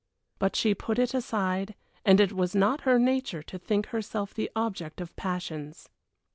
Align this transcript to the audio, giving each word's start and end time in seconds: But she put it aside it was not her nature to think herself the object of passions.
But 0.39 0.55
she 0.55 0.73
put 0.73 0.97
it 0.97 1.13
aside 1.13 1.75
it 2.05 2.33
was 2.33 2.55
not 2.55 2.81
her 2.89 2.97
nature 2.97 3.43
to 3.43 3.59
think 3.59 3.85
herself 3.89 4.33
the 4.33 4.49
object 4.55 4.99
of 4.99 5.15
passions. 5.15 5.89